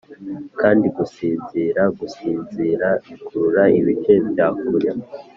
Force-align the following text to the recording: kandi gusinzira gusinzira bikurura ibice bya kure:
kandi 0.59 0.85
gusinzira 0.97 1.81
gusinzira 1.99 2.87
bikurura 3.03 3.63
ibice 3.79 4.13
bya 4.29 4.47
kure: 4.61 4.91